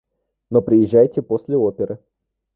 [0.49, 1.99] Но приезжайте после оперы.